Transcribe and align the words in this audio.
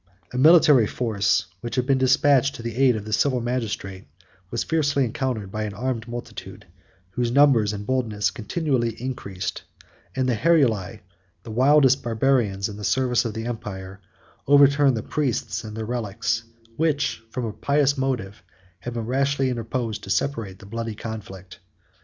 A 0.33 0.37
military 0.39 0.87
force, 0.87 1.45
which 1.59 1.75
had 1.75 1.85
been 1.85 1.99
despatched 1.99 2.55
to 2.55 2.63
the 2.63 2.75
aid 2.75 2.95
of 2.95 3.05
the 3.05 3.13
civil 3.13 3.39
magistrate, 3.39 4.07
was 4.49 4.63
fiercely 4.63 5.05
encountered 5.05 5.51
by 5.51 5.61
an 5.65 5.75
armed 5.75 6.07
multitude, 6.07 6.65
whose 7.11 7.29
numbers 7.29 7.71
and 7.71 7.85
boldness 7.85 8.31
continually 8.31 8.99
increased; 8.99 9.61
and 10.15 10.27
the 10.27 10.33
Heruli, 10.33 11.01
the 11.43 11.51
wildest 11.51 12.01
Barbarians 12.01 12.67
in 12.67 12.77
the 12.77 12.83
service 12.83 13.25
of 13.25 13.35
the 13.35 13.45
empire, 13.45 14.01
overturned 14.47 14.97
the 14.97 15.03
priests 15.03 15.63
and 15.63 15.77
their 15.77 15.85
relics, 15.85 16.45
which, 16.77 17.21
from 17.29 17.45
a 17.45 17.53
pious 17.53 17.95
motive, 17.95 18.41
had 18.79 18.95
been 18.95 19.05
rashly 19.05 19.51
interposed 19.51 20.03
to 20.05 20.09
separate 20.09 20.57
the 20.57 20.65
bloody 20.65 20.95
conflict. 20.95 21.59